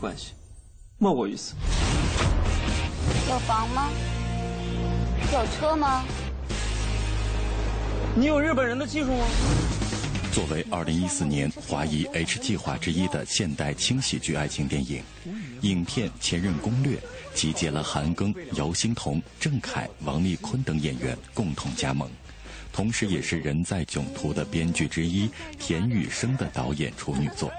[0.00, 0.32] 关系，
[0.98, 1.54] 莫过于此。
[3.28, 3.90] 有房吗？
[5.32, 6.02] 有车吗？
[8.16, 9.24] 你有日本人的技术吗？
[10.32, 15.02] 作为2014年华谊 H 计划之一的现代轻喜剧爱情电影，
[15.62, 16.96] 影片《前任攻略》
[17.34, 22.08] 集结了韩庚、姚星彤、郑恺、王丽坤等演员共同加盟，
[22.72, 27.50] 同时也是《人在囧途》的编剧之一田雨生的导演处女作。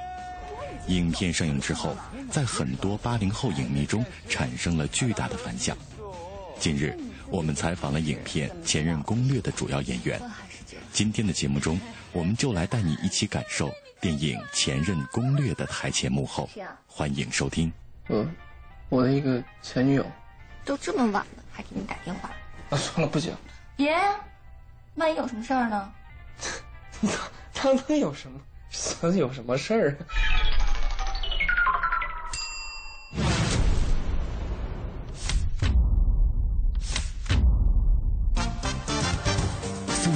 [0.87, 1.95] 影片上映之后，
[2.29, 5.77] 在很多八零后影迷中产生了巨大的反响。
[6.59, 6.97] 近日，
[7.29, 10.19] 我们采访了影片《前任攻略》的主要演员。
[10.91, 11.79] 今天的节目中，
[12.11, 16.49] 我们就来带你一起感受电影《前任攻略》的台前幕后。
[16.87, 17.71] 欢迎收听。
[18.07, 18.25] 我，
[18.89, 20.05] 我的一个前女友。
[20.63, 22.29] 都这么晚了，还给你打电话？
[22.69, 23.33] 啊，算了，不行。
[23.75, 23.97] 别，
[24.95, 25.91] 万一有什么事儿呢？
[27.53, 28.39] 他能有什么？
[29.01, 29.97] 能有什么事儿？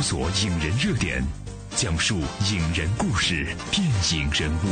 [0.08, 1.26] 索影人热点，
[1.76, 2.20] 讲述
[2.52, 4.68] 影人故事，电影人物。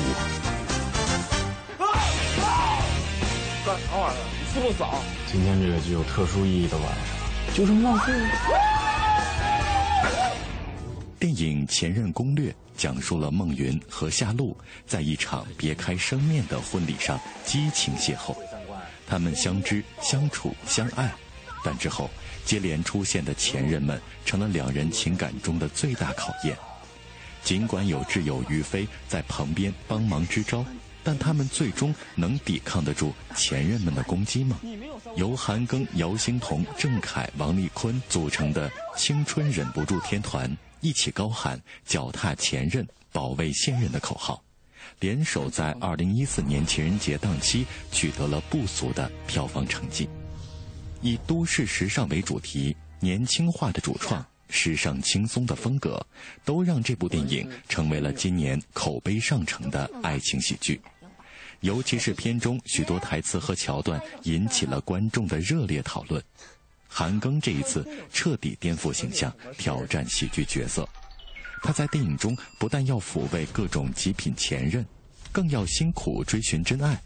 [3.65, 4.21] 干啥玩意儿？
[4.29, 5.01] 你是不是早？
[5.31, 8.29] 今天这个具有特殊意义的晚上，就这么浪费了。
[11.19, 14.55] 电影《前任攻略》讲述了孟云和夏露
[14.85, 18.35] 在一场别开生面的婚礼上激情邂逅，
[19.07, 21.11] 他们相知、相处、相爱，
[21.63, 22.07] 但之后
[22.45, 26.57] 接连出现的前任们成了两人情感中的最大考验。
[27.43, 30.65] 尽管有挚友于飞在旁边帮忙支招，
[31.03, 34.57] 但他们最终能抵抗得住前任们的攻击吗？
[35.17, 40.55] 由韩庚、姚星彤、郑恺、王丽坤组成的青春忍不住天团。
[40.79, 44.43] 一起高喊“脚踏前任，保卫现任”的口号，
[44.99, 50.09] 联手在二零一四年情人节档期取得了不俗的票房成绩。
[51.03, 56.03] 以都市时尚为主题，年轻化的主创、时尚轻松的风格，
[56.45, 60.81] 都让这部电影成为了今年口碑上乘的爱情喜剧。
[61.59, 66.23] 尤其是片中许多台词和桥段，引起了观众的热烈讨论。
[66.87, 70.87] 韩庚这一次彻底颠覆形象，挑战喜剧角色。
[71.61, 74.85] 他在电影中不但要抚慰各种极品前任，
[75.33, 76.97] 更要辛苦追寻真爱。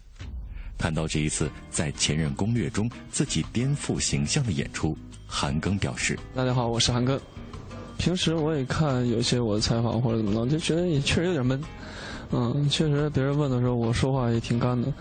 [0.77, 7.19] 谈到这一次在《前任攻略》中自己颠覆形象的演出，韩庚表示：“大家好，我是韩庚。
[7.97, 11.59] 平时我也看有些我的采访或者怎么着，就觉得也确实有点闷。
[12.31, 14.93] 嗯，确实别人问的时候，我说话也挺干的。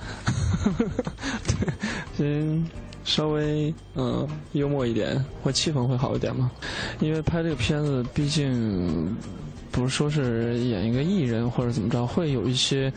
[1.47, 1.69] 对，
[2.17, 2.67] 先。”
[3.07, 6.51] 稍微嗯幽默一点，或气氛会好一点嘛。
[6.99, 9.17] 因为拍这个片子，毕竟
[9.71, 12.93] 不是说是演一个艺人或者怎么着，会有一些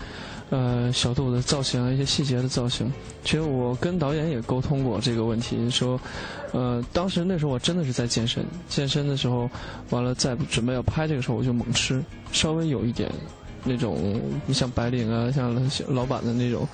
[0.49, 2.91] 呃小度的造型啊，一些细节的造型。
[3.23, 5.99] 其实我跟导演也沟通过这个问题，说
[6.51, 9.49] 呃当时那时候我真的是在健身，健身的时候
[9.89, 13.11] 完了在准备要拍这个时候，我就猛吃，稍微有一点
[13.63, 15.53] 那种你像白领啊，像
[15.87, 16.67] 老板的那种。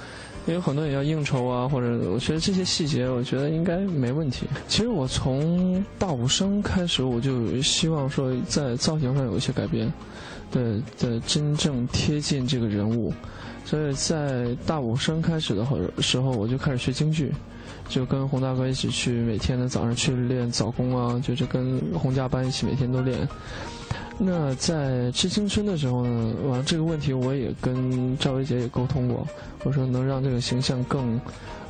[0.48, 4.46] 因为很多人要应酬啊，或者我觉得这些细节，我觉得应该没问题。
[4.68, 9.92] 其实我从大武生开始，我就希望说在造型上有一些改变，
[10.52, 13.12] 对，的真正贴近这个人物。
[13.66, 15.66] 所以在大武生开始的
[16.00, 17.34] 时候，我就开始学京剧，
[17.90, 23.28] 就跟洪大哥一起去每天的早上去练早功啊，就是跟洪家班一起每天都练。
[24.18, 24.76] 那在
[25.12, 29.28] 《致青春》的时候呢，完了这个问题我也跟赵薇姐也沟通过，
[29.64, 31.20] 我说能让这个形象更，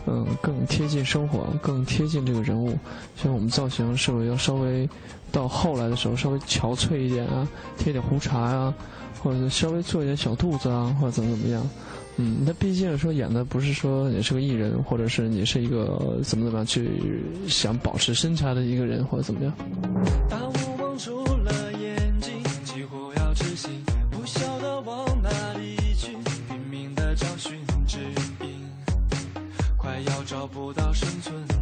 [0.06, 2.78] 嗯，更贴近生活，更贴近这个人物，
[3.16, 4.88] 像我们造型是不是要稍微
[5.32, 7.48] 到后来的时候稍微憔悴一点啊，
[7.80, 8.72] 贴点胡茬啊，
[9.22, 11.68] 或者稍微做一点小肚子啊，或者怎么怎么样？
[12.18, 19.54] 嗯，那毕竟说演的不是说你是个艺人，或者是你是一个怎么怎么样去想保持身材的一个人，或者怎么样？
[30.28, 31.55] 找不到生存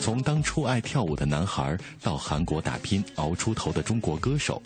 [0.00, 4.62] 从当初爱跳舞的男孩到韩国打拼熬出头的中国歌手，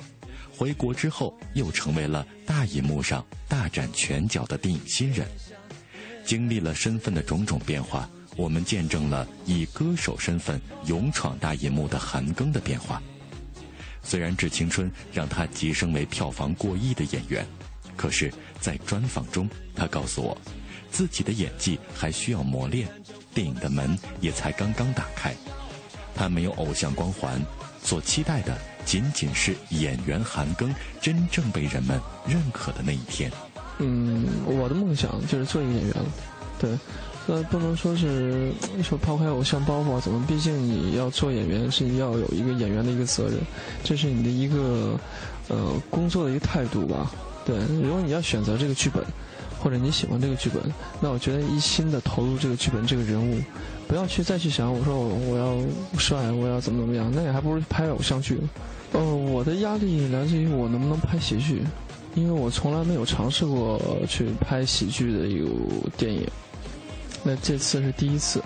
[0.57, 5.27] 回国之后又成为了大银幕上大展拳脚的电影新人。
[6.25, 13.03] 经历了身份的种种变化，我们见证了以歌手身份勇闯大银幕的韩庚的变化。
[14.03, 17.47] 虽然《致青春》让他急升为票房过亿的演员，
[17.97, 20.37] 可是，在专访中，他告诉我，
[20.91, 22.89] 自己的演技还需要磨练。
[23.35, 25.35] 电影的门也才刚刚打开，
[26.15, 27.39] 他没有偶像光环，
[27.83, 33.31] 所期待的仅仅是演员韩庚真正被人们认可的那一天。
[33.79, 35.95] 嗯，我的梦想就是做一个演员，
[36.61, 36.79] 对，
[37.27, 38.53] 呃，不能说是
[38.83, 43.39] 说抛开偶像包袱啊怎么，毕竟你要做演员是要有一个演员的一个责任，
[43.83, 44.99] 这是你的一个
[45.49, 47.11] 呃工作的一个态度吧。
[47.45, 49.05] 对，如果你要选择这个剧本。
[49.65, 50.63] 或者你喜欢这个剧本，
[51.01, 53.41] 那我觉得一心的投入这个剧本这个人物，
[53.89, 55.57] 不要去再去想我说我我要
[55.99, 58.39] 帅我要怎么怎么样，那你还不如拍偶像剧。
[58.93, 61.63] 呃，我的压力来自于我能不能拍喜剧，
[62.15, 65.49] 因为我从来没有尝试过去拍喜剧的一个
[65.97, 66.29] 电影，
[67.23, 68.43] 那这次是第一次。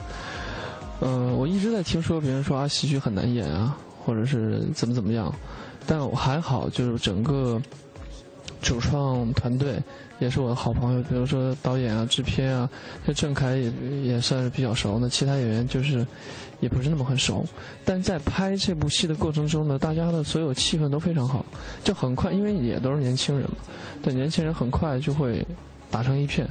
[1.01, 5.35] 嗯，我一直在听说别人说啊喜剧很难演啊，或者是怎么怎么样，
[5.85, 7.61] 但我还好，就是整个
[8.63, 9.83] 主创团队。
[10.19, 12.69] 也是我的好朋友，比如说导演啊、制片啊，
[13.07, 13.73] 像郑恺也
[14.03, 14.99] 也算是比较熟。
[15.01, 16.07] 那其他演员就是
[16.61, 17.45] 也不是那么很熟。
[17.85, 21.45] 但在拍这部戏的过程中呢，大家的所有气氛都非常好，
[21.85, 23.57] 就很快，因为也都是年轻人嘛，
[24.03, 25.47] 对年轻人很快就会
[25.91, 26.49] 打成一片。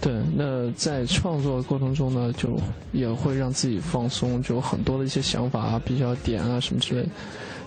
[0.00, 2.58] 对，那在创作过程中呢，就
[2.90, 7.06] 也会让自己放松，就有很多的一些想法啊、比较点啊什么之类，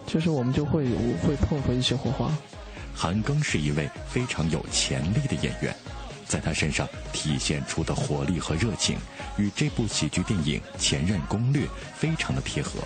[0.07, 2.35] 就是我们就会有会碰回一些火花。
[2.95, 5.75] 韩庚是一位非常有潜力的演员，
[6.25, 8.97] 在他身上体现出的活力和热情，
[9.37, 12.79] 与这部喜剧电影《前任攻略》非常的贴合。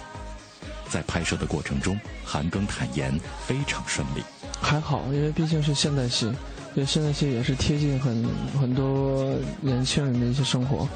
[0.90, 3.14] 在拍摄的过程中，韩庚坦言
[3.46, 4.24] 非常顺利。
[4.62, 6.26] 还好，因为毕竟是现代戏，
[6.74, 8.26] 因为现代戏也是贴近很
[8.60, 10.88] 很多年轻人的一些生活。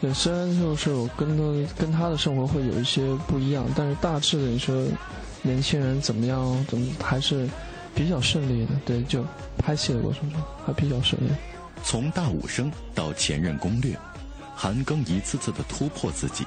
[0.00, 4.86] 对，虽然就是我跟他跟他的生活会有一些不一样，但是大致的你说
[5.42, 7.48] 年轻人怎么样，怎么还是。
[7.94, 9.24] 比较顺利的，对，就
[9.58, 11.30] 拍戏的过程中还比较顺利。
[11.82, 13.96] 从大武生到前任攻略，
[14.54, 16.46] 韩庚一次次的突破自己。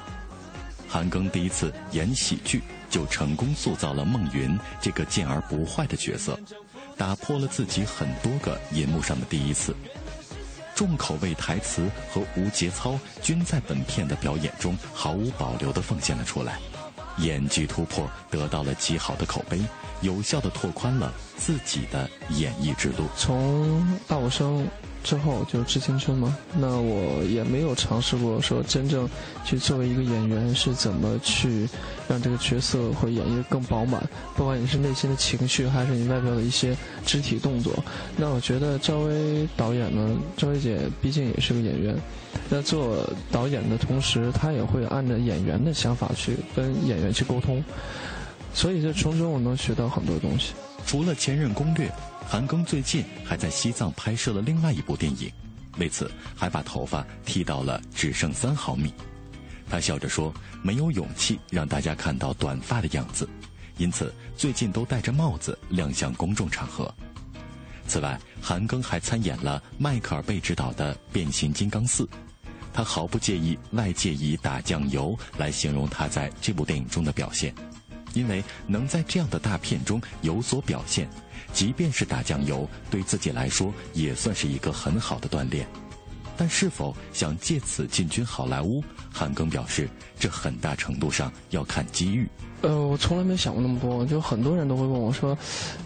[0.88, 6.38] 韩庚第一次演喜剧就成功塑造了孟云这个健而不坏的角色，
[6.96, 9.74] 打破了自己很多个银幕上的第一次。
[10.76, 16.58] 重口味台词和无节操均在本片的表演中毫无保留地奉献了出来，
[17.18, 19.60] 演技突破得到了极好的口碑。
[20.04, 23.06] 有效的拓宽了自己的演艺之路。
[23.16, 24.66] 从大武生
[25.04, 29.08] 之后就是致青春嘛，那我也没有尝试过说真正
[29.44, 31.68] 去作为一个演员是怎么去
[32.08, 34.02] 让这个角色会演绎更饱满。
[34.34, 36.74] 不管你是内心的情绪，还是你外表的一些
[37.04, 37.72] 肢体动作，
[38.16, 41.94] 那我觉得赵薇导演呢，赵薇姐毕竟也是个演员，
[42.50, 47.62] 在做导演的同时，她也会按照演员的想法去跟演员去沟通。
[48.54, 50.54] 所以，这从中我能学到很多东西。
[50.86, 51.88] 除了《前任攻略》，
[52.26, 55.30] 韩庚最近还在西藏拍摄了另外一部电影，
[55.78, 58.94] 为此还把头发剃到了只剩三毫米。
[59.68, 60.32] 他笑着说
[60.62, 63.28] ：“没有勇气让大家看到短发的样子，
[63.76, 66.94] 因此最近都戴着帽子亮相公众场合。”
[67.88, 72.04] 此外，韩庚还参演了迈克尔贝执导的《变形金刚四》，
[72.72, 77.52] 他毫不介意外界以“打酱油”来形容他在这部电影中的表现。
[78.14, 81.08] 因为能在这样的大片中有所表现，
[81.52, 85.66] 即便是打酱油，对自己来说也算是一个很好的锻炼。
[86.36, 92.28] 但是否想借此进军好莱坞，韩庚表示，这很大程度上要看机遇。
[92.62, 95.36] 呃，我从来没想过那么多，就很多人都会问我说，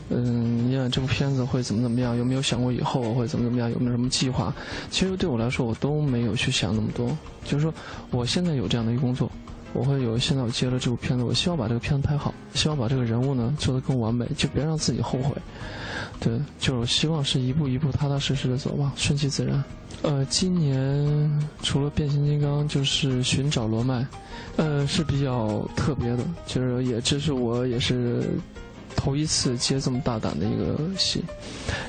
[0.09, 2.17] 嗯，演这部片子会怎么怎么样？
[2.17, 3.71] 有没有想过以后会怎么怎么样？
[3.71, 4.55] 有没有什么计划？
[4.91, 7.15] 其实对我来说，我都没有去想那么多。
[7.45, 7.75] 就是说，
[8.11, 9.31] 我现在有这样的一个工作。
[9.75, 15.35] 我会有现在我接了这部片子，我希望把这个片子拍好，希望把这个人物呢做得更完美，就别让自己后悔。
[16.21, 19.63] 对，就是希望是一步一步踏踏实实的走吧，顺其自然。
[20.03, 24.07] 呃，今年除了变形金刚，就是寻找罗麦，
[24.57, 28.25] 呃是比较特别的，就是也这是我也是
[28.97, 31.23] 头一次接这么大胆的一个戏，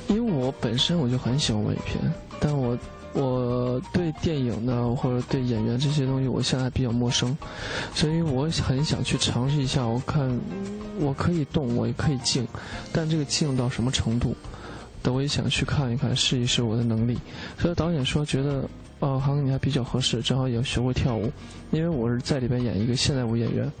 [0.06, 2.78] 因为我本身我就很喜欢文艺片，但我。
[3.12, 7.36] 我对电影呢，或者对演员这些东西，我现在比较陌生，
[7.94, 9.84] 所以我很想去尝试一下。
[9.84, 10.38] 我看
[10.98, 12.46] 我可以动，我也可以静，
[12.92, 14.34] 但这个静到什么程度？
[15.02, 17.18] 等我也想去看一看，试一试我的能力。
[17.58, 18.68] 所以导演说觉得，
[19.00, 21.32] 哦，好像你还比较合适，正好也学过跳舞，
[21.72, 23.72] 因为我是在里边演一个现代舞演员，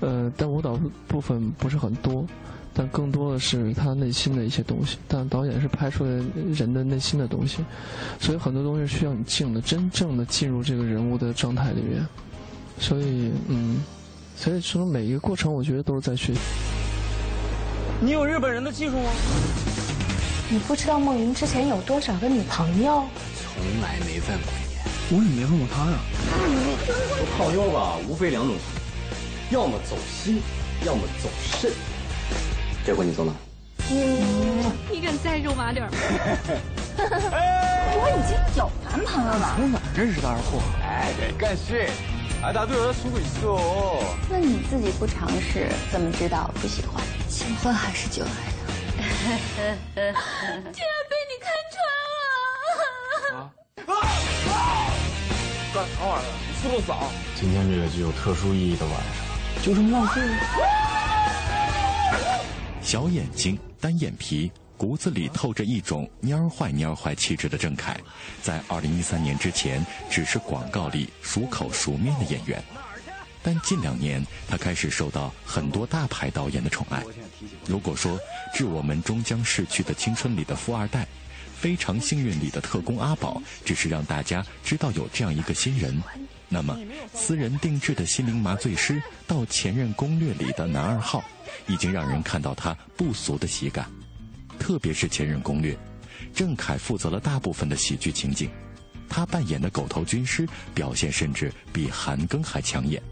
[0.00, 2.26] 呃，但舞蹈部分不是很多，
[2.74, 4.98] 但更多的是他内心的一些东西。
[5.06, 6.10] 但导演是拍出来
[6.54, 7.58] 人的内心的东西，
[8.20, 12.06] 所以很多东西需要你静的，真正的进入这个人物的状态里面。
[12.78, 13.82] 所以，嗯，
[14.36, 16.40] 所以说每一个过程，我觉得都是在学习。
[18.00, 19.10] 你有日本人的技术吗？
[20.50, 23.04] 你不知道孟云之前有多少个女朋友？
[23.36, 25.16] 从来没问过你。
[25.16, 25.98] 我也没问过他呀。
[27.20, 28.56] 我泡妞吧，无非两种，
[29.50, 30.40] 要么走心，
[30.84, 31.70] 要么走肾。
[32.84, 33.32] 这回你走哪？
[33.90, 35.90] 嗯，你敢再肉麻点儿？
[37.94, 39.54] 我已经有男朋友了。
[39.56, 40.60] 从哪认识的二货？
[40.82, 41.88] 哎，别干事。
[42.42, 44.02] 哎，大队友说过一次哦。
[44.28, 47.00] 那你自己不尝试，怎么知道不喜欢？
[47.28, 49.04] 新欢还是旧爱呀？
[49.94, 51.74] 竟然被你看穿
[53.30, 53.34] 了！
[53.86, 53.94] 啊！
[55.72, 56.26] 干啥玩意儿？
[56.48, 56.90] 你是不是傻？
[57.38, 60.34] 今天这个具有特殊意义的晚上，就这么浪费了。
[62.82, 64.50] 小眼睛，单眼皮。
[64.76, 67.96] 骨子里透着一种蔫坏蔫坏气质的郑恺，
[68.42, 72.60] 在二零一三年之前只是广告里熟口熟面的演员，
[73.44, 77.00] 但近两年他开始受到很多大牌导演的宠爱。
[77.64, 78.18] 如果说
[78.52, 81.04] 《致我们终将逝去的青春》里的富二代，
[81.54, 86.02] 《非常幸运》里的特工阿宝只是让大家知道有这样一个新人，
[86.52, 86.78] 那么
[87.14, 91.24] 私人定制的心灵麻醉师到《前任攻略》里的男二号，
[91.66, 93.90] 已经让人看到他不俗的喜感。
[94.58, 95.72] 特别是《前任攻略》，
[96.34, 98.50] 郑恺负责了大部分的喜剧情景，
[99.08, 103.02] 他扮演的狗头军师表现甚至比韩庚还抢眼。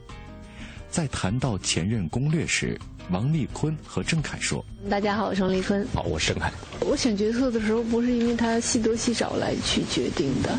[0.90, 2.78] 在谈到《前任攻略》时，
[3.10, 5.86] 王丽坤和郑恺说：“大家好，我是王丽坤。
[5.94, 6.50] 好，我是郑恺。
[6.80, 10.50] 我选角色的时候，不是因为他戏多戏少来去决定的。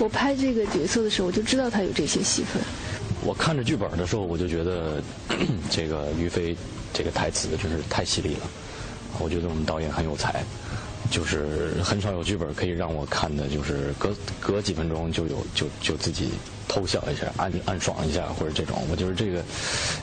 [0.00, 2.60] 我拍这个角色的时候，我就知道他有这些戏份。
[3.22, 5.00] 我看着剧本的时候，我就觉得
[5.70, 6.56] 这个于飞
[6.92, 8.50] 这个台词真是太犀利了。”
[9.20, 10.44] 我觉得我们导演很有才，
[11.10, 16.30] 就是很少有剧本可以让我看的，就是隔隔几分钟就有就就自己
[16.68, 18.82] 偷笑一下、暗暗爽一下，或者这种。
[18.90, 19.44] 我觉得这个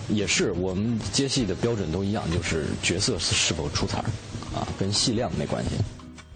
[0.10, 4.06] 也是我们接戏的标准都一样，就是角色是是否出彩儿
[4.56, 5.72] 啊，跟戏量没关系。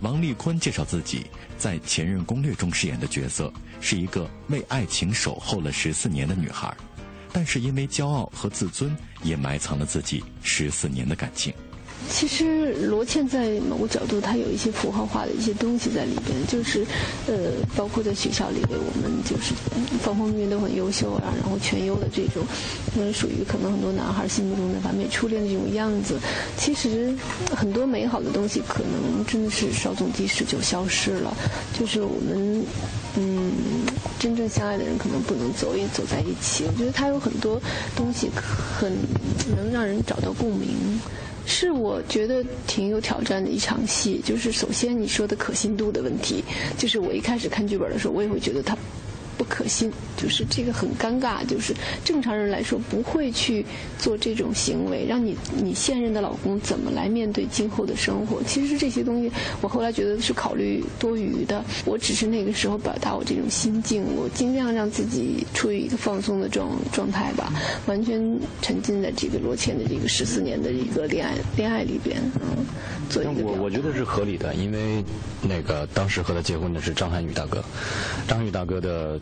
[0.02, 1.26] 王丽坤介绍自己
[1.58, 6.72] 在《前任攻略》中饰演的角色是一个为爱情守候了十四年的女孩，
[7.34, 11.52] 但是因为骄傲和自尊，也埋藏了自己十四年的感情。
[12.10, 16.86] 其实罗茜在某个角度，她有一些符号化的一些东西在里边，就是，
[17.28, 19.54] 呃，包括在学校里，我们就是
[20.02, 22.44] 方方面面都很优秀啊，然后全优的这种，
[22.96, 26.18] 嗯，属于可能很多男孩心目中的完美初恋的这种样子。
[26.58, 27.14] 其实
[27.54, 31.36] 很多美好的东西，可能真的是稍纵即逝就消失了。
[31.78, 32.64] 就是我们，
[33.18, 33.52] 嗯，
[34.18, 36.64] 真正相爱的人可能不能走也走在一起。
[36.66, 37.62] 我觉得他有很多
[37.98, 38.94] 东西很
[39.56, 41.00] 能让人找到共鸣。
[41.48, 46.44] 是我觉得挺有挑战的一场戏，就是首先你说的可信度的问题，
[46.78, 48.78] 就是我一开始看剧本的时候，我也会觉得他。
[49.38, 53.64] 不可信，就是这个很尴尬，就是正常人来说不会去
[54.00, 58.42] 做这种行为，让你你现任的老公怎么来面对今后的生活？
[58.44, 61.64] 其实这些东西，我后来觉得是考虑多余的。
[61.86, 67.54] 我只是那个时候表达我这种心境，我尽量让自己处于一个放松的状状态吧，
[67.86, 72.66] 完全沉浸在这个罗茜的这个十四年的一个恋爱恋爱里边，嗯，
[73.10, 73.44] 做一个。
[73.44, 75.04] 我我觉得是合理的，因为
[75.42, 77.64] 那个当时和他结婚的是张涵予大哥，
[78.28, 79.20] 张涵予大哥的。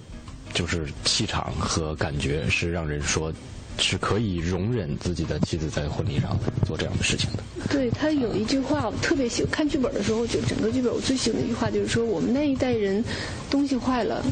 [0.55, 3.31] 就是气场和感觉是让人说，
[3.77, 7.43] 是可以容忍自己的妻子在婚礼上做这样的事情的。
[7.69, 13.03] 对他有一句话，我特别喜欢看剧本的时候，就整个剧本我最喜欢的一句话就是说，我们那一代人
[13.49, 14.23] 东西坏了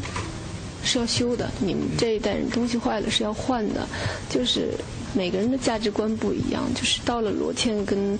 [0.82, 3.86] 是要修的，你们这一代人东西坏了是要换的。
[4.30, 4.70] 就是
[5.12, 8.18] 每个人的价值观不一样，就是到了罗茜跟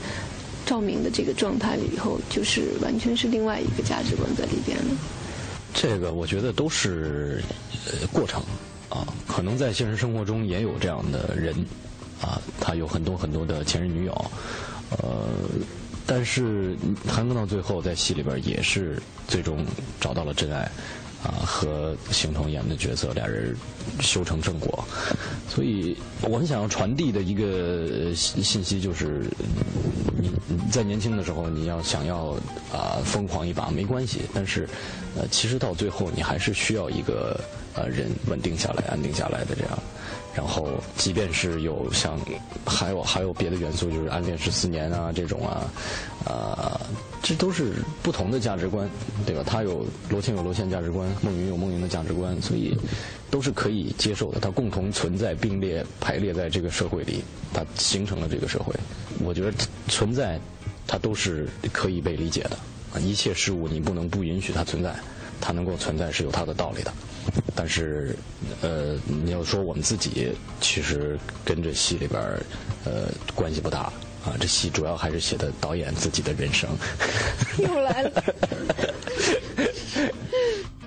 [0.66, 4.96] 赵明的这个状态里以后，就是完全是另外一个价值观在里边了。
[5.74, 7.42] 这个我觉得都是
[7.86, 8.42] 呃过程。
[8.88, 11.54] 啊，可能在现实生活中也有这样的人。
[12.22, 14.30] 啊，他有很多很多的前任女友，
[14.90, 15.28] 呃，
[16.06, 16.74] 但是
[17.06, 19.66] 韩庚到最后在戏里边也是最终
[20.00, 20.70] 找到了真爱。
[21.24, 23.56] 啊，和邢童演的角色俩人
[24.00, 24.84] 修成正果，
[25.48, 29.24] 所以我很想要传递的一个信息就是。
[30.46, 32.36] 你在年轻的时候，你要想要
[32.70, 34.68] 啊疯狂一把没关系，但是，
[35.16, 37.40] 呃，其实到最后你还是需要一个
[37.74, 39.78] 呃人稳定下来、安定下来的这样。
[40.34, 42.18] 然后，即便是有像
[42.66, 45.70] 还有还有别的元素，就是暗恋十四年啊这种啊，
[46.26, 46.80] 啊，
[47.22, 48.90] 这都是不同的价值观，
[49.24, 49.44] 对吧？
[49.46, 52.76] 他有罗茜有罗茜价值观，孟云有孟云的价值观，所以
[53.30, 54.40] 都是可以接受的。
[54.40, 57.22] 它共同存在、并列、排列在这个社会里，
[57.52, 58.74] 它形成了这个社会。
[59.24, 59.52] 我觉得
[59.88, 60.38] 存在，
[60.86, 62.58] 它都是可以被理解的。
[63.00, 64.94] 一切事物你不能不允许它存在，
[65.44, 66.90] 它能够存在是有它的道理的。
[67.54, 68.16] 但是，
[68.62, 72.22] 呃，你要说我们自己，其实跟这戏里边
[72.84, 73.80] 呃，关系不大
[74.24, 74.32] 啊。
[74.40, 76.70] 这戏主要还是写的导演自己的人生。
[77.58, 78.24] 又来了。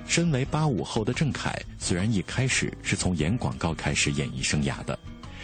[0.08, 4.98] 身为八五后的郑恺，虽然一开始是从演广告开始演艺生涯的，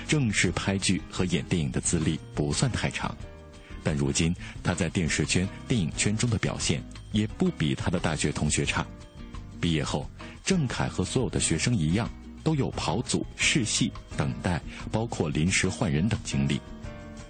[0.08, 3.16] 正式拍剧和演电影的资历不算太长，
[3.84, 8.86] 但如今他在电视圈、电影圈中的表现也不比他的大学同学差。
[9.60, 10.10] 毕业后。
[10.46, 12.10] 郑恺和所有的学生一样，
[12.44, 14.62] 都有跑组、试戏、等待，
[14.92, 16.60] 包括临时换人等经历。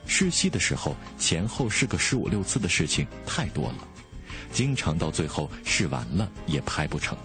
[0.08, 3.88] 试戏的时候，前后试个十五六次的事情太多了，
[4.52, 7.16] 经常到最后试完了也拍不成，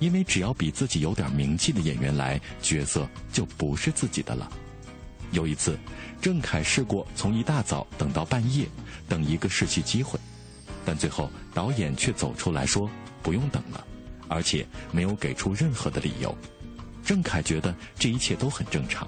[0.00, 4.52] 因为只要比自己有点名气的演员来，角色就不是自己的了。
[5.32, 5.78] 有一次，
[6.20, 8.66] 郑恺试过从一大早等到半夜，
[9.08, 10.18] 等一个试戏机会，
[10.84, 12.88] 但最后导演却走出来说
[13.22, 13.84] 不用等了。
[14.28, 16.36] 而且没有给出任何的理由，
[17.04, 19.06] 郑恺觉得这一切都很正常。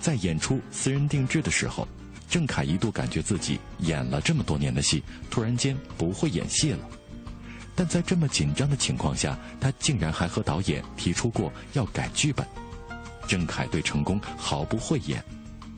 [0.00, 1.86] 在演出《私人定制》的时候，
[2.28, 6.88] 郑恺一度感觉自己演了这么多年的戏，突然间不会演戏了。
[7.74, 12.46] 但在这么紧张的情况下，他竟然还和导演提出过要改剧本。
[13.26, 15.22] 郑恺对成功毫不讳言，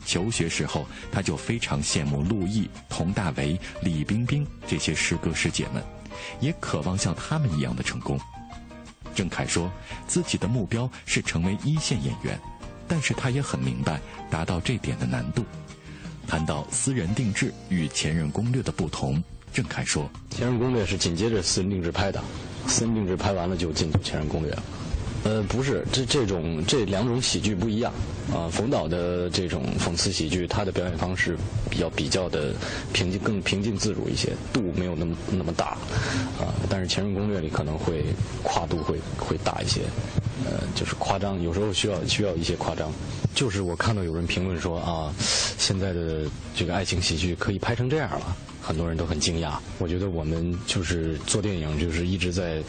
[0.05, 5.83] 求学时候他就非常羡慕陆毅、佟大为、李冰冰这些师哥师姐们。
[6.41, 8.19] 也渴望像他们一样的成功。
[9.15, 9.71] 郑恺说
[10.07, 12.41] 自己的目标是成为一线演员，
[12.89, 14.01] 但是他也很明白
[14.31, 15.45] 达到这点的难度。
[16.27, 19.23] 谈到私人定制与前任攻略的不同，
[19.53, 22.23] 郑恺说：“前任攻略是紧接着私人定制拍的，
[22.67, 24.63] 私人定制拍完了就进前任攻略了。”
[25.27, 27.93] 呃，不是，这这种这两种喜剧不一样
[28.33, 28.47] 啊。
[28.49, 31.37] 冯导的这种讽刺喜剧，他的表演方式
[31.69, 32.55] 比较比较的
[32.93, 35.71] 平静，更平静自如一些，度没有那么那么大
[36.39, 36.55] 啊。
[36.71, 38.05] 但是《前任攻略》里可能会
[38.45, 39.81] 跨度会会大一些，
[40.45, 42.93] 呃，就是夸张，有时候需要需要一些夸张。
[43.35, 46.23] 就是我看到有人评论说啊，现在的
[46.55, 48.37] 这个爱情喜剧可以拍成这样了。
[48.67, 52.61] 很多人都很惊讶，我觉得我们就是做电影，就是一直在，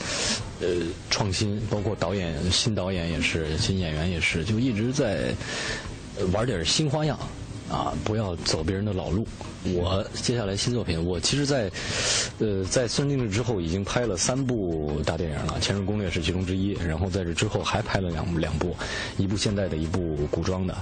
[0.61, 0.67] 呃，
[1.09, 5.33] 创新，包括导演、新导演也是，新演员也是，就一直在
[6.31, 7.17] 玩点新花样，
[7.67, 9.27] 啊，不要走别人的老路。
[9.73, 11.69] 我接下来新作品，我其实，在
[12.37, 18.75] 呃，在《孙定制》之后，已经拍了三部大电影了，《前任攻略》是其中之一，然后在这之后还拍了两两部，
[19.17, 20.77] 一部现代的，一部古装的。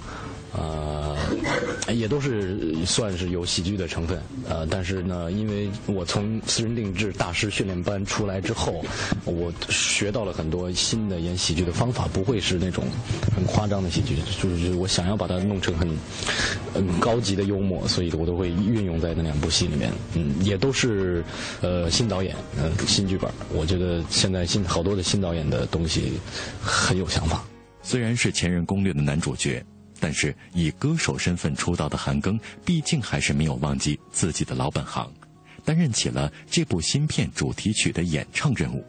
[0.57, 8.83] 呃，也都是算是有喜剧的成分，呃，但是呢，因为我从私人定制大师训练班出来之后，
[9.25, 12.85] 我学到了很多新的演喜剧的方法，不会是那种
[13.35, 15.89] 很夸张的喜剧，就是我想要把它弄成很
[16.73, 21.23] 很高级的幽默，所以我都会运用在那两部戏里面，嗯，也都是
[21.61, 26.13] 呃新导演，呃新剧本，我觉得现在新好多的新导演的东西
[26.61, 27.43] 很有想法，
[27.83, 29.63] 虽然是前任攻略的男主角。
[29.99, 35.11] 但是，以歌手身份出道的韩庚，毕竟还是没有忘记自己的老本行，
[35.63, 38.85] 担任起了这部新片主题曲的演唱任务。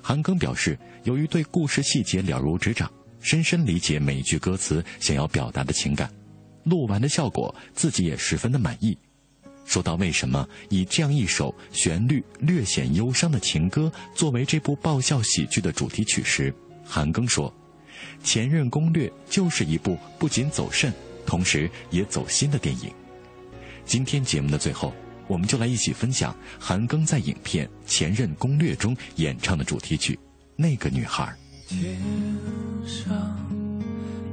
[0.00, 6.08] 韩庚表示，由于对故事细节了如指掌，深深理解每一句歌词想要表达的情感，
[6.64, 8.96] 录完的效果自己也十分的满意。
[9.64, 16.54] 说到为什么以这样一首旋律略显忧伤的情歌作为这部爆笑喜剧的主题曲时，
[16.84, 17.48] 韩庚说。
[18.22, 20.92] 《前任攻略》就是一部不仅走肾，
[21.26, 22.90] 同时也走心的电影。
[23.84, 24.92] 今天节目的最后，
[25.26, 30.14] 我们就来一起分享韩庚在影片《前任攻略》中演唱的主题曲
[30.56, 31.24] 《那个女孩》。
[31.68, 31.98] 天
[32.86, 33.12] 上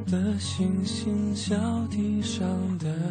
[0.05, 1.55] 的星星，小
[1.89, 3.05] 地上的人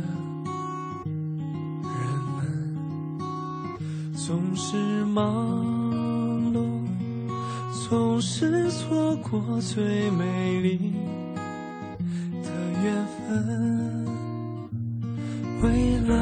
[2.37, 5.88] 们，总是忙。
[7.89, 10.93] 总是错过最美丽
[12.45, 12.51] 的
[12.85, 14.07] 缘分，
[15.63, 16.15] 未来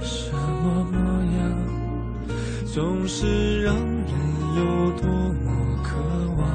[0.00, 0.98] 什么模
[1.36, 1.38] 样，
[2.66, 4.08] 总是让人
[4.56, 5.06] 有多
[5.44, 5.52] 么
[5.84, 5.98] 渴
[6.38, 6.48] 望。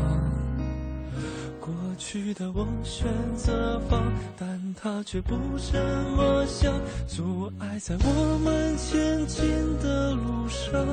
[1.59, 3.05] 过去的我选
[3.35, 5.35] 择放，但它却不
[5.71, 5.77] 这
[6.17, 6.73] 么想，
[7.07, 9.47] 阻碍在我们前进
[9.83, 10.83] 的路上。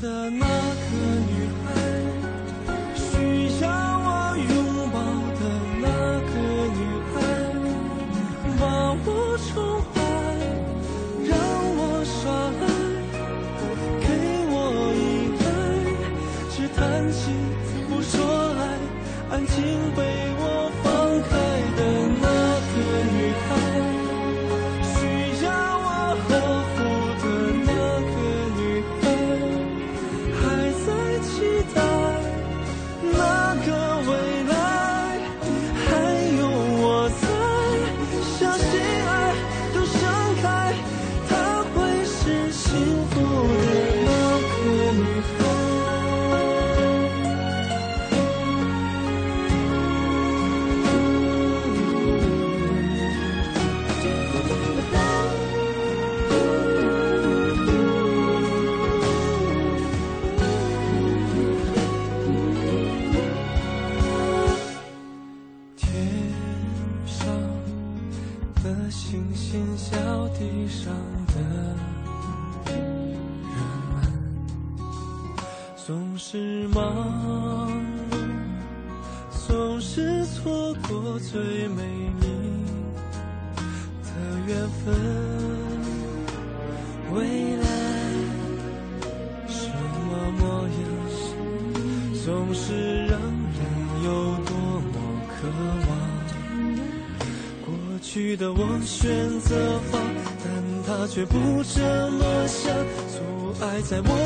[0.00, 0.92] 的那个
[1.28, 1.32] 女
[1.62, 1.66] 孩
[2.94, 3.04] 需
[3.62, 4.08] 要我
[4.48, 4.52] 拥
[4.90, 4.96] 抱
[5.38, 5.40] 的
[5.82, 5.86] 那
[6.30, 6.32] 个
[6.78, 6.80] 女
[7.12, 7.14] 孩
[8.58, 8.62] 把
[9.04, 9.06] 我
[9.52, 9.69] 宠
[103.90, 104.19] 阻碍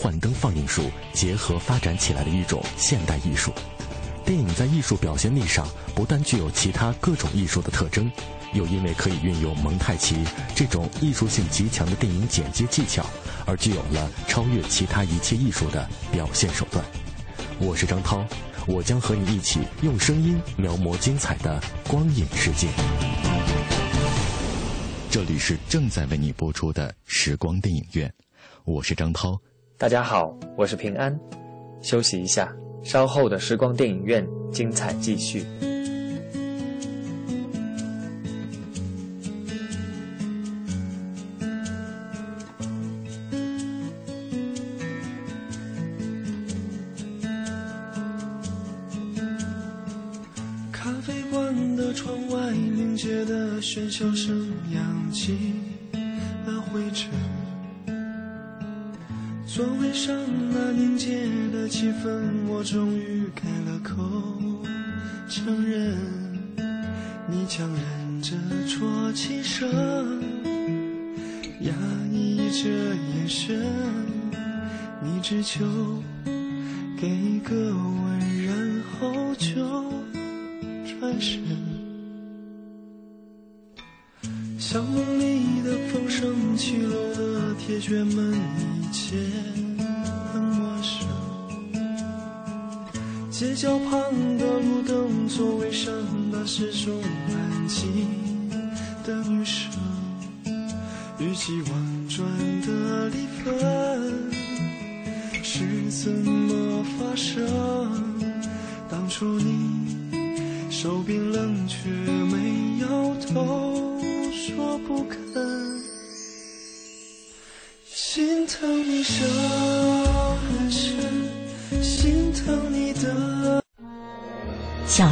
[0.00, 3.52] 幻灯放映术结合发展起来的一种现代艺术。
[4.24, 8.10] 电影在艺术表现力上不但具有其他各种艺术的特征，
[8.54, 13.04] 又因为可以运用蒙太奇这种艺术性极强的电影剪接技巧，
[13.44, 16.82] 而具有了超越其他一切艺术的表现手段。
[17.58, 18.24] 我是张涛，
[18.66, 22.68] 我将和你一起用声音描摹精彩的光影世界。
[25.10, 28.10] 这里是正在为你播出的时光电影院，
[28.64, 29.38] 我是张涛。
[29.80, 31.18] 大家好，我是平安。
[31.80, 35.42] 休息一下，稍后的时光电影院精彩继续。
[50.70, 55.54] 咖啡馆的窗外凝结的喧嚣声扬起
[56.44, 57.08] 了灰尘，
[59.60, 60.16] 座位上
[60.50, 63.94] 那凝结的气氛，我终于开了口
[65.28, 65.98] 承认，
[67.28, 68.34] 你强忍着
[68.66, 69.68] 啜泣声，
[71.60, 71.74] 压
[72.10, 73.62] 抑着眼神，
[75.02, 75.66] 你只求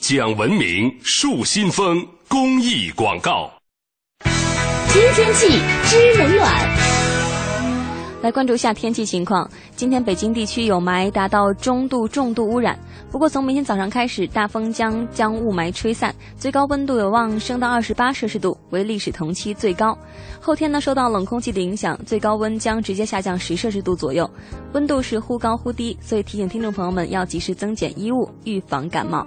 [0.00, 3.50] 讲文明树新风公益广告。
[4.88, 6.50] 今天气知冷暖。
[8.22, 9.48] 来关注一下天气情况。
[9.76, 12.78] 今天北京地区有霾达到中度重度污染。
[13.10, 19.96] 不过从明天早上开始，大风将将雾霾吹散，最高温度有望升到二十八摄氏度，为历史同期最高。
[20.40, 24.28] 后天呢，受到冷空气的影响，最高温将直接下降十摄氏度左右，
[24.72, 29.26] 温度是忽高忽低，所以提醒听众朋友们要及时增减衣物，预防感冒。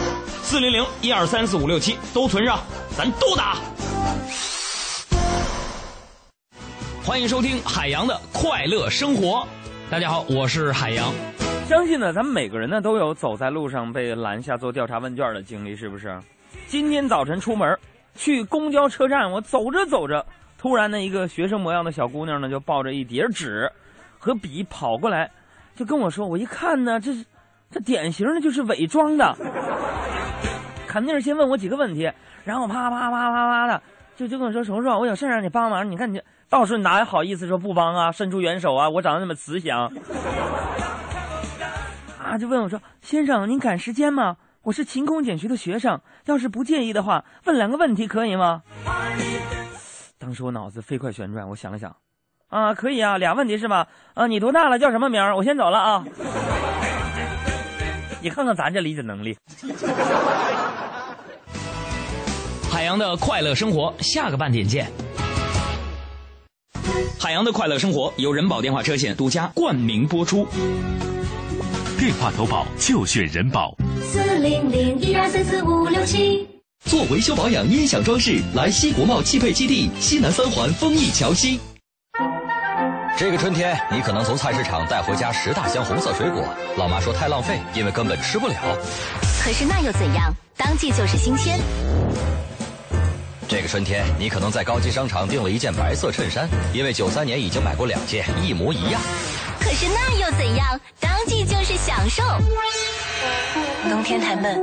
[0.51, 2.59] 四零零一二三四五六七都存上，
[2.89, 3.55] 咱都打。
[7.05, 9.47] 欢迎收听海洋的快乐生活。
[9.89, 11.09] 大家好，我是海洋。
[11.69, 16.19] 相信呢，咱们每个人呢都有走在路上被拦下做调查问卷的经历，是不是？
[16.67, 17.79] 今天早晨出门
[18.15, 20.25] 去公交车站，我走着走着，
[20.57, 23.71] 突然呢，一个学生模样的小姑娘呢就抱着一叠纸
[24.19, 25.31] 和笔跑过来，
[25.77, 27.23] 就跟我说：“我一看呢，这是
[27.71, 29.33] 这典型的就是伪装的，
[30.91, 32.11] 肯定是先问我几个问题，
[32.43, 33.81] 然后啪啪啪啪啪的
[34.17, 38.11] 就就跟我说：‘什么说我有事让你帮忙，你看你。’到时候哪好意思说不帮啊？
[38.11, 38.89] 伸出援手啊！
[38.89, 39.89] 我长得那么慈祥，
[42.21, 44.35] 啊，就问我说：“先生，您赶时间吗？
[44.63, 48.63] 我是勤工俭学的学生，要是不介意的话，问两个问题可以吗？”
[50.19, 51.95] 当时我脑子飞快旋转，我想了想，
[52.49, 53.87] 啊，可以啊，俩问题是吧？
[54.13, 54.77] 啊，你多大了？
[54.77, 55.23] 叫什么名？
[55.37, 56.03] 我先走了啊。
[58.21, 59.37] 你看看咱这理解能力。
[62.91, 64.85] 海洋的快乐生活，下个半点见。
[67.17, 70.45] 海洋的快乐生活由人保电话车险独家冠名播出。
[71.97, 73.73] 电话投保就选人保。
[74.03, 76.45] 四零零一二三四五六七。
[76.83, 81.61] 做维修保养音响装饰，来西国贸汽配基地西南三环丰益桥西。
[83.17, 86.43] 这个春天，你可能从菜市场带回家十大箱红色水果，
[86.75, 88.55] 老妈说太浪费，因为根本吃不了。
[89.41, 90.33] 可是那又怎样？
[90.57, 91.57] 当季就是新鲜。
[93.47, 99.01] 这个春天，你可能在高级商场订了一件白色衬衫，因为九三年已经买过两件，一模一样。
[99.59, 100.79] 可是那又怎样？
[100.99, 102.23] 当季就是享受。
[103.89, 104.61] 冬天太闷，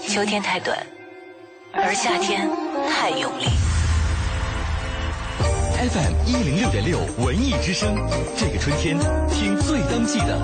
[0.00, 0.76] 秋天太短，
[1.72, 2.48] 而夏天
[2.90, 3.44] 太用力。
[5.78, 7.94] FM 一零六点六文艺之声，
[8.36, 8.98] 这个春天
[9.30, 10.36] 听最当季的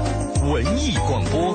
[0.48, 1.54] 文艺广播。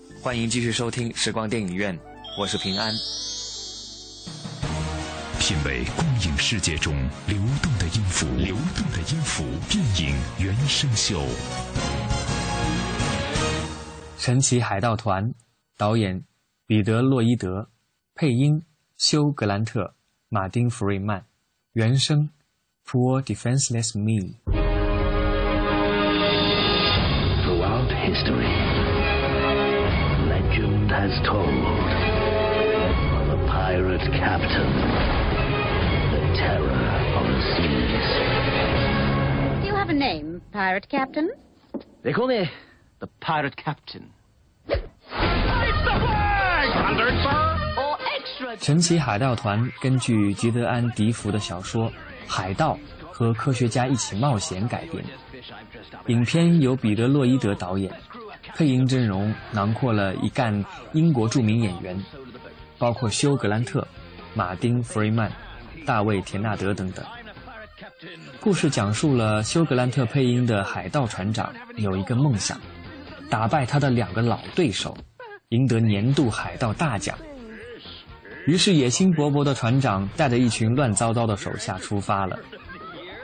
[0.23, 1.97] 欢迎继续收听时光电影院，
[2.39, 2.93] 我是平安。
[5.39, 6.93] 品味光影世界中
[7.27, 11.19] 流动的音符，流动的音符，电影原声秀。
[14.15, 15.33] 神奇海盗团，
[15.75, 16.23] 导演
[16.67, 17.67] 彼得·洛伊德，
[18.13, 18.61] 配音
[18.97, 19.95] 休·格兰特、
[20.29, 21.25] 马丁·弗瑞曼，
[21.73, 22.29] 原声
[22.85, 24.35] Poor Defenseless Me。
[27.43, 28.60] Throughout history.
[31.01, 31.49] Has told
[33.47, 34.69] pirate captain,
[36.13, 38.07] the terror of the seas.
[39.61, 41.31] Do you have a name, pirate captain?
[42.03, 42.51] They call me
[42.99, 44.11] the pirate captain.
[44.67, 44.83] Raise
[45.87, 46.69] the flag!
[46.85, 47.57] Under, sir!
[47.81, 47.97] Or
[48.59, 51.89] 神奇海盗团根据吉德安·迪福的小说
[52.27, 52.77] 《海盗
[53.11, 55.03] 和科学家一起冒险》改编，
[56.07, 57.91] 影片由彼得·洛伊德导演，
[58.55, 61.99] 配音阵容囊括了一干英国著名演员，
[62.77, 63.87] 包括休·格兰特、
[64.33, 65.31] 马丁·弗瑞曼、
[65.85, 67.05] 大卫·田纳德等等。
[68.39, 72.59] 故事讲述了休·格兰特配音的海盗船长有一个梦想，
[73.29, 74.95] 打败他的两个老对手，
[75.49, 77.17] 赢得年度海盗大奖。
[78.47, 82.39] 于是，野心勃勃的船长带着一群乱糟糟的手下出发了。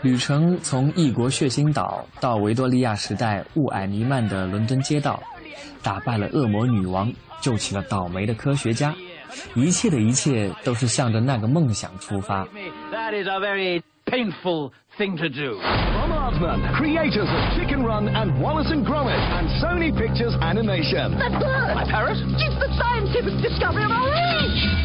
[0.07, 5.21] 旅程从异国血腥岛到维多利亚时代雾霭弥漫的伦敦街道，
[5.83, 8.95] 打败了恶魔女王，救起了倒霉的科学家。
[9.53, 12.45] 一切的一切都是向着那个梦想出发。
[12.93, 15.59] That is a very painful thing to do.
[15.59, 21.17] Aardman, creators of Chicken Run and Wallace and Gromit, and Sony Pictures Animation.
[21.17, 21.75] The bird!
[21.75, 22.15] My parrot?
[22.15, 24.76] It's the scientific discovery of our age!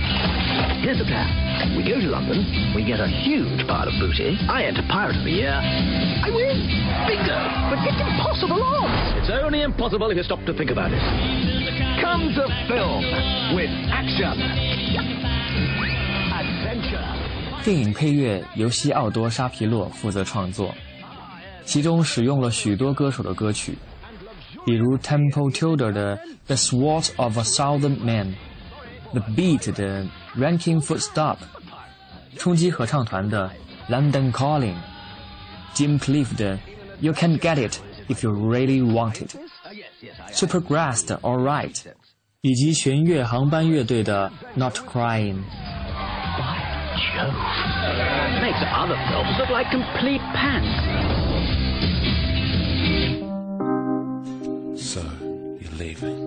[0.81, 1.27] Here's the plan.
[1.75, 5.23] We go to London, we get a huge pile of booty, I enter Pirate of
[5.23, 6.57] the Year, I win!
[7.07, 7.39] Bingo!
[7.69, 9.17] But it's impossible odds!
[9.17, 11.01] It's only impossible if you stop to think about it.
[12.01, 13.03] Come to film
[13.55, 14.37] with action,
[16.31, 17.03] adventure.
[17.63, 20.73] 电影配乐由西奥多·沙皮洛负责创作，
[21.65, 23.77] 其中使用了许多歌手的歌曲，
[24.65, 30.03] 比如 Temple Tudor 的《The Sword of a Southern Man》，The Beat 的《
[30.37, 31.37] Ranking Footstop》，
[32.37, 33.51] 冲击合唱团的《
[33.91, 36.55] London Calling》，Jim Cliff 的《
[36.99, 37.79] You Can Get It
[38.09, 41.83] If You Really Want It》，Supergrass 的《All Right》，
[42.41, 45.35] 以及弦乐航班乐队的《Not Crying》。
[47.15, 47.33] Jove.
[48.41, 50.67] Makes other films look like complete pants.
[54.79, 55.01] So,
[55.59, 56.20] you're leaving.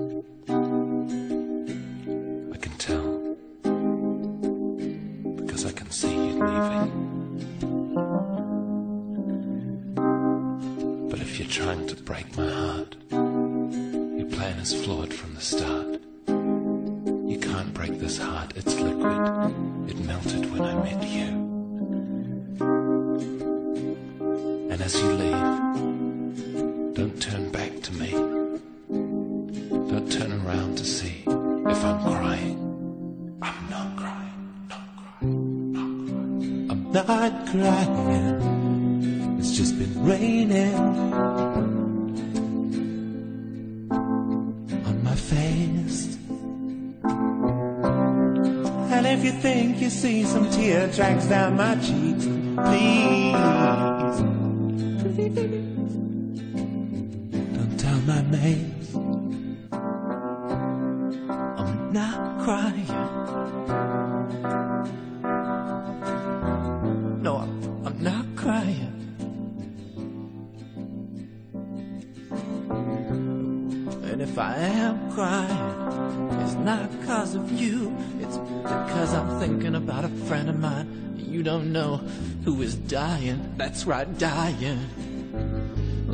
[82.95, 83.41] Dying.
[83.57, 84.79] That's right, dying.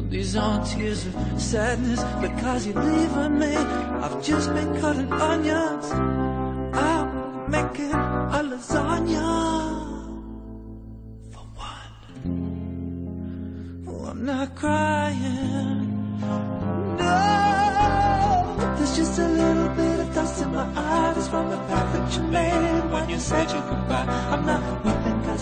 [0.10, 3.56] These aren't tears of sadness because you're leaving me.
[4.04, 5.86] I've just been cutting onions.
[6.74, 9.30] I'm making a lasagna.
[11.32, 11.94] For one.
[13.88, 15.86] Oh, I'm not crying.
[16.98, 17.16] No,
[18.76, 22.24] there's just a little bit of dust in my eyes from the path that you
[22.24, 24.08] made when you said your goodbye.
[24.34, 24.62] I'm not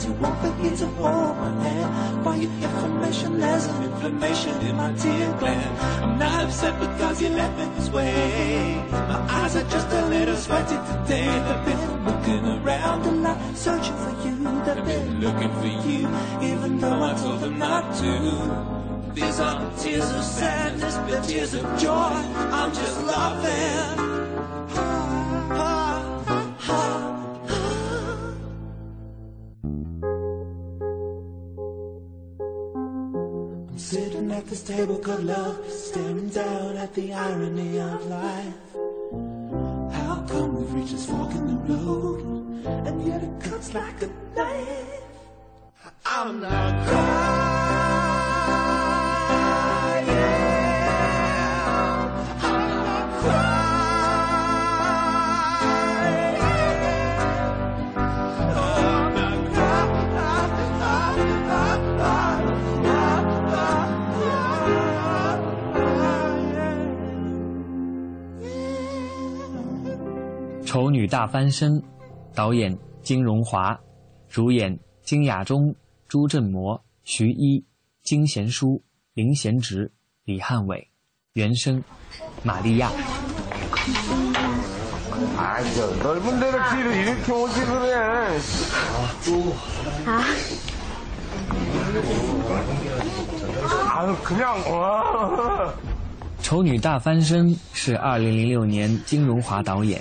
[0.05, 2.23] you won't here to hold my hand.
[2.23, 5.79] For your information, there's an inflammation in my tear gland.
[6.03, 8.83] I'm not upset because you left me this way.
[8.91, 11.27] My eyes are just a little sweaty today.
[11.45, 14.35] They've been looking around a lot, searching for you.
[14.65, 16.07] They've been looking for you,
[16.41, 18.79] even though I told them not to.
[19.13, 22.13] These aren't tears of sadness, but tears of joy.
[22.57, 24.09] I'm just laughing.
[26.61, 27.08] I'm
[34.39, 38.53] at this table called love, staring down at the irony of life.
[39.91, 42.21] How come we've reached this fork in the road,
[42.87, 45.01] and yet it cuts like a knife?
[46.05, 47.98] I'm not crying.《
[70.69, 71.81] 丑女大翻身》，
[72.35, 73.75] 导演金荣华，
[74.29, 75.73] 主演金雅中、
[76.07, 77.65] 朱振模、徐一、
[78.03, 78.79] 金贤淑、
[79.15, 79.91] 林贤植、
[80.25, 80.87] 李汉伟，
[81.33, 81.83] 原声
[82.43, 82.91] 玛利亚。
[85.35, 85.57] 啊！
[96.43, 99.99] 丑女大翻身是二零零六年金荣华导演、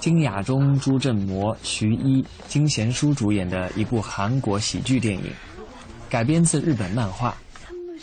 [0.00, 5.24] 金雅中、朱振模、徐一、金贤淑主演的一部韩国喜剧电影，
[6.10, 7.34] 改编自日本漫画，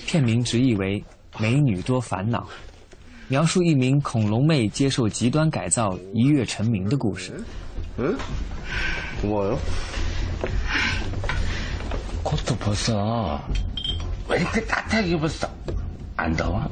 [0.08, 1.00] 片名直译为《
[1.42, 2.40] 美女多烦恼》，
[3.28, 7.44] 描述一名恐龙妹接受极端改造一跃成名的故事。
[8.00, 8.18] 응?
[9.22, 9.60] 뭐요?
[12.24, 13.40] 코트 벗어.
[14.28, 15.48] 왜 이렇게 따뜻하게 입었어?
[16.16, 16.68] 안 더워?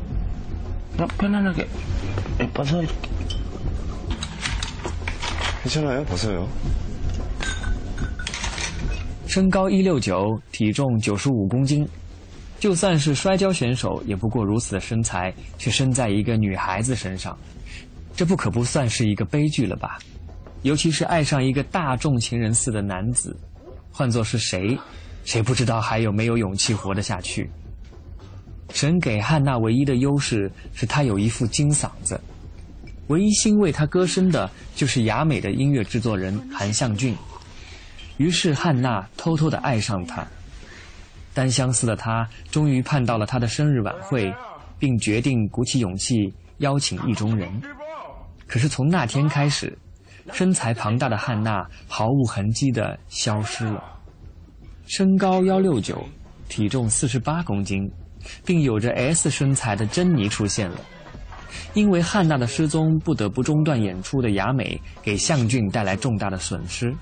[0.93, 1.67] 그냥 편안하게
[2.53, 3.09] 벗어 이렇게.
[5.63, 6.47] 괜찮아요, 벗어요.
[9.27, 11.87] 身高一六九，体重九十五公斤，
[12.59, 17.37] 就算是摔跤选手，也不过如此的身材，却生在一个女孩子身上，
[18.15, 19.99] 这不可不算是一个悲剧了吧？
[20.63, 23.37] 尤其是爱上一个大众情人似的男子，
[23.91, 24.77] 换作是谁，
[25.23, 27.49] 谁不知道还有没有勇气活得下去？
[28.73, 32.19] 神给汉娜唯一的优势是她有一副金嗓子，
[33.08, 37.14] 唯一欣慰他歌声的就是雅美的音乐制作人韩向俊。
[38.16, 40.26] 于是汉娜偷偷的爱上他，
[41.34, 44.32] 单相思的她终于盼到了他的生日晚会，
[44.78, 47.50] 并决定鼓起勇气邀请意中人。
[48.46, 49.76] 可是从那天开始，
[50.32, 53.82] 身材庞大的汉娜毫无痕迹的消失了。
[54.86, 56.06] 身高幺六九，
[56.48, 57.90] 体重四十八公斤，
[58.44, 60.80] 并有着 S 身材的珍妮出现了。
[61.72, 66.94] 因为汉娜的失踪，不得不中断演出的雅美给向俊带来重大的损失。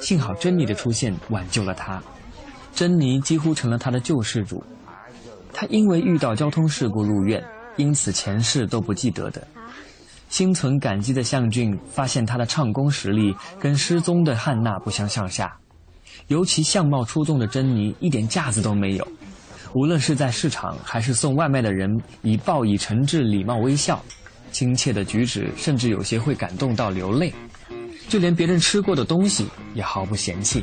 [0.00, 2.02] 幸好珍妮的出现挽救了他，
[2.74, 4.62] 珍妮几乎成了他的救世主。
[5.52, 7.42] 他因为遇到交通事故入院，
[7.76, 9.46] 因此前世都不记得的。
[10.28, 15.56] 心存感激的向俊发现他的唱功实力跟失踪的汉娜不相上下，
[16.26, 19.06] 尤其相貌出众的珍妮一点架子都没有。
[19.74, 21.90] 无论是在市场还是送外卖的人，
[22.22, 24.00] 以报以诚挚礼貌微笑，
[24.52, 27.34] 亲切的举止甚至有些会感动到流泪。
[28.08, 30.62] 就连别人吃过的东西也毫不嫌弃。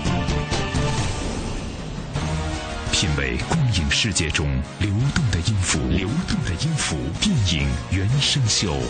[2.91, 4.47] 品味光影世界中
[4.79, 6.95] 流动的音符，流动的音符。
[7.19, 8.73] 电影原声秀，《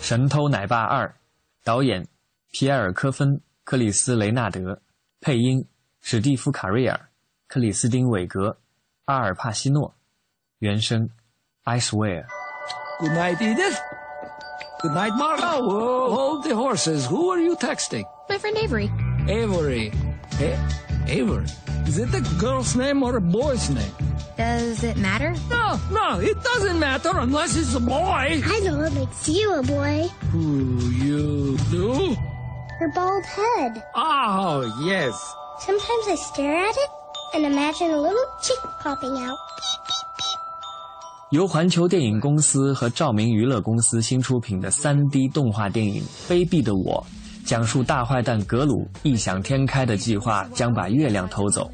[0.00, 1.06] 神偷奶爸二》，
[1.62, 2.06] 导演
[2.50, 4.80] 皮埃尔·科芬、克里斯·雷纳德，
[5.20, 5.64] 配音
[6.00, 6.98] 史蒂夫·卡瑞尔、
[7.46, 8.58] 克里斯汀·韦格、
[9.04, 9.94] 阿尔帕西诺，
[10.58, 11.08] 原声
[11.64, 12.24] I swear。
[13.00, 13.78] Good night, Edith.
[14.80, 15.12] Good night.
[15.12, 17.06] Whoa, hold the horses.
[17.06, 18.04] Who are you texting?
[18.28, 18.90] My friend Avery.
[19.28, 19.92] Avery.
[20.40, 21.45] A- Avery.
[21.87, 23.91] Is it a girl's name or a boy's name?
[24.37, 25.35] Does it matter?
[25.49, 28.41] No, no, it doesn't matter unless it's a boy.
[28.43, 30.07] I know what makes you a boy.
[30.31, 32.15] Who you do?
[32.79, 33.83] Your bald head.
[33.95, 35.13] Oh, yes.
[35.59, 36.89] Sometimes I stare at it
[37.35, 39.37] and imagine a little chick popping out.
[41.33, 47.03] 由环球电影公司和照明娱乐公司新出品的 3D 动画电影《卑鄙的我》，
[47.48, 51.66] 讲述大坏蛋格鲁异想天开的计划将把月亮偷走。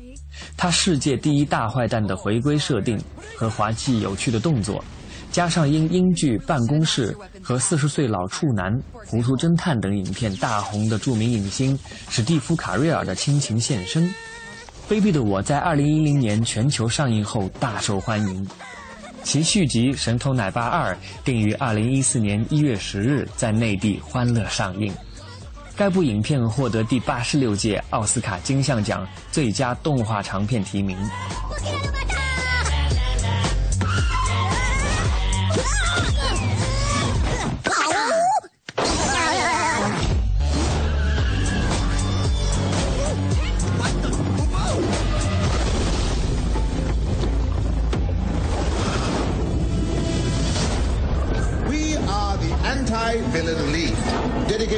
[0.57, 2.97] 他世界第一大坏蛋的回归设定
[3.37, 4.85] 和滑稽有趣的动作，
[5.33, 7.13] 加上因英剧《办公室》
[7.43, 8.73] 和《四十岁老处男》
[9.11, 11.77] 《糊涂侦探》等影片大红的著名影星
[12.09, 14.09] 史蒂夫·卡瑞尔的亲情现身，
[14.89, 18.47] 《卑鄙的我》在2010年全球上映后大受欢迎。
[19.25, 20.95] 其续集《神偷奶爸二》
[21.25, 24.93] 定于二零一四年一月十日在内地欢乐上映。
[25.77, 30.97] 该部影片获得第八十六届奥斯卡金像奖最佳动画长片提名。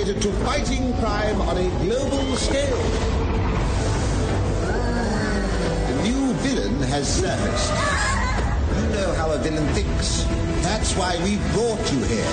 [0.05, 2.77] dedicated to fighting crime on a global scale.
[5.87, 7.71] The new villain has surfaced.
[8.77, 10.23] You know how a villain thinks.
[10.61, 12.31] That's why we brought you here.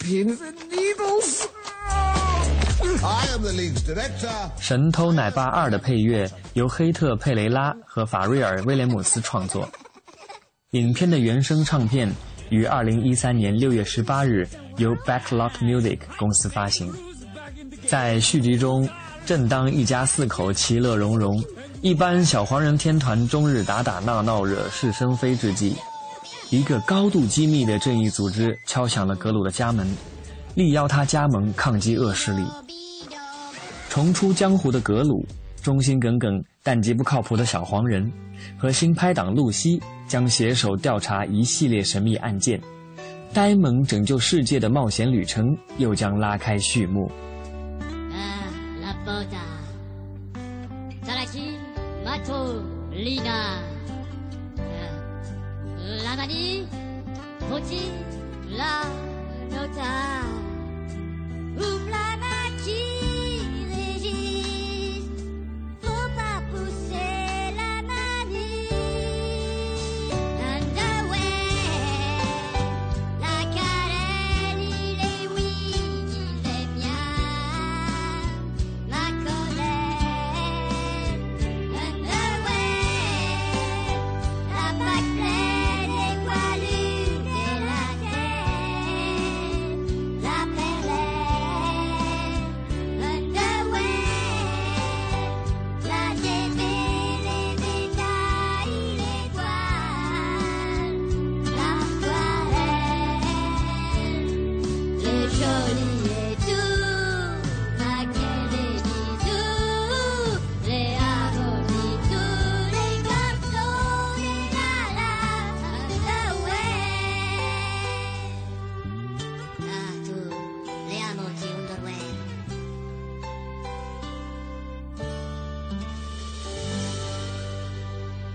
[0.00, 1.48] Pins and needles.
[3.02, 4.28] I am the league's director.
[4.60, 9.66] 《神偷奶爸二》的配乐由黑特·佩雷拉和法瑞尔·威廉姆斯创作。
[10.72, 12.14] 影片的原声唱片
[12.49, 16.91] 于二零一三年六月十八日由 Backlot Music 公司发行。
[17.87, 18.87] 在续集中，
[19.25, 21.43] 正当一家四口其乐融融，
[21.81, 25.75] 一般小黄人天团终日打打闹闹、惹是生非之际，
[26.49, 29.87] 一个高度机密的正义组织敲响了格鲁的家门，
[30.55, 32.45] 力邀他加盟抗击恶势力。
[33.89, 35.25] 重出江湖的格鲁，
[35.61, 38.09] 忠心耿耿但极不靠谱的小黄人，
[38.57, 42.59] 和新拍档露西将携手调查一系列神秘案件，
[43.33, 47.11] 呆萌拯救世界的冒险旅程又将拉开序幕。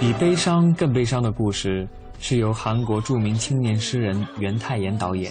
[0.00, 1.86] 比悲伤更悲伤的故事
[2.20, 5.30] 是由韩国著名青年诗人袁泰妍导演，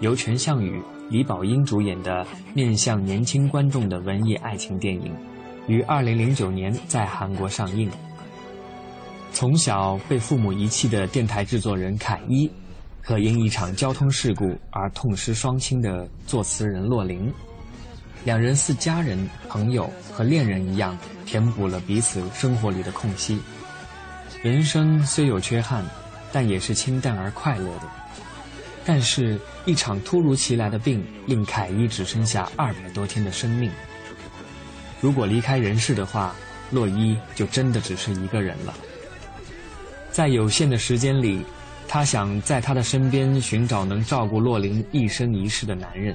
[0.00, 0.80] 由全相宇、
[1.10, 5.12] 李宝英主演的面向年轻观众的文艺爱情电影，
[5.66, 7.90] 于2009年在韩国上映。
[9.32, 12.48] 从小被父母遗弃的电台制作人凯伊，
[13.02, 17.28] 和因一场交通事故而痛失双亲的作词人洛琳，
[18.24, 20.96] 两人似家人、朋友和恋人一样，
[21.26, 23.36] 填补了彼此生活里的空隙。
[24.46, 25.84] 人生虽有缺憾，
[26.30, 27.88] 但也是清淡而快乐的。
[28.84, 33.68] 但是，一场突如其来的病令凯伊只剩下二百多天的生命。
[35.00, 36.32] 如果离开人世的话，
[36.70, 38.72] 洛伊就真的只是一个人了。
[40.12, 41.44] 在有限的时间里，
[41.88, 46.14] 他想在他的身边寻找能照顾洛琳一生一世的男人。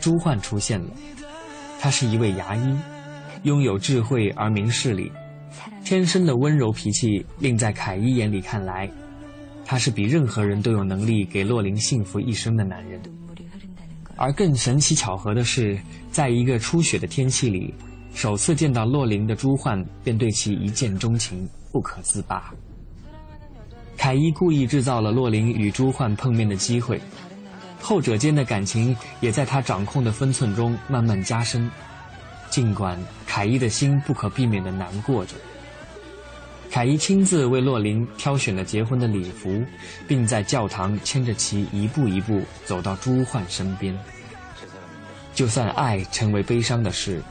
[0.00, 0.90] 朱焕出现了，
[1.80, 2.78] 他是一位牙医，
[3.42, 5.10] 拥有智慧而明事理。
[5.84, 8.90] 天生的温柔脾气，令在凯伊眼里看来，
[9.64, 13.00] 他是比任何人都有能力给洛琳幸福一生的男人。
[14.16, 15.78] 而更神奇巧合的是，
[16.10, 17.74] 在一个初雪的天气里，
[18.14, 22.52] 首次见到洛琳的朱焕便对其一见钟情，不可自拔。
[23.96, 27.00] 凯伊故意制造了洛琳与朱焕碰面的机会，
[27.80, 31.70] 后者间的感情也在他掌控的分寸中慢慢加深，
[32.56, 35.34] 尽管凯伊的心不可避免地难过着。
[36.70, 39.62] 凯伊亲自为洛琳挑选了结婚的礼服，
[40.08, 43.94] 并在教堂牵着其一步一步走到朱焕身边。
[45.34, 47.22] 就算爱成为悲伤的事，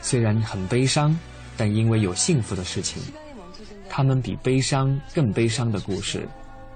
[0.00, 1.18] 虽然很悲伤，
[1.56, 3.02] 但因为有幸福的事情，
[3.88, 6.28] 他们比悲伤更悲伤的故事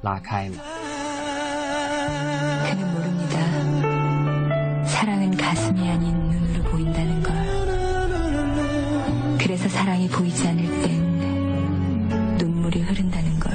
[0.02, 0.83] 拉开了。
[10.33, 13.51] 보이지 않을 땐 눈물이 흐른다는 걸.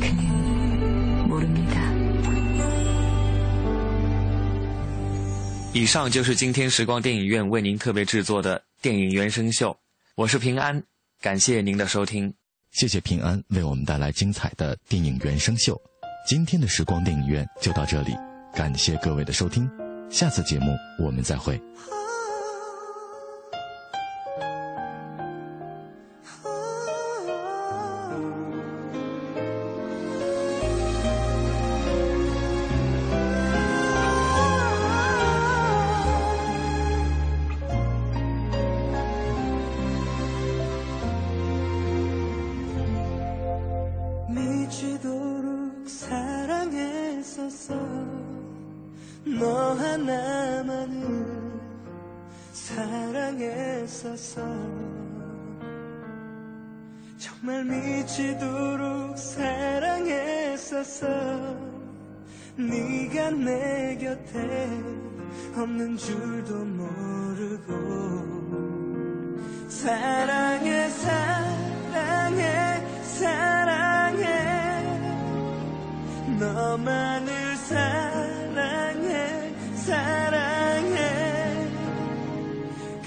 [0.00, 1.80] 그는 모릅니다.
[5.74, 9.76] 以上就是今天时光电影院为您特别制作的电影原声秀，
[10.16, 10.82] 我是平安，
[11.20, 12.32] 感谢您的收听。
[12.72, 15.80] 谢谢平安为我们带来精彩的电影原声秀。
[16.26, 18.14] 今天的时光电影院就到这里，
[18.52, 19.70] 感谢各位的收听，
[20.10, 21.60] 下次节目我们再会。
[49.93, 51.61] 하나만을
[52.51, 54.41] 사랑했었어.
[57.19, 61.07] 정말 미치도록 사랑했었어.
[62.55, 64.67] 네가 내 곁에
[65.55, 67.73] 없는 줄도 모르고
[69.69, 72.41] 사랑해 사랑해
[73.03, 74.23] 사랑해.
[76.39, 78.32] 너만을 사랑해
[79.85, 81.67] 사랑해.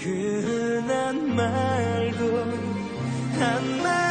[0.02, 2.22] 그 흔한 말도
[3.38, 4.05] 한마